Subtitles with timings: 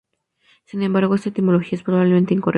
[0.65, 2.49] Sin embargo, esta etimología es probablemente incorrecta.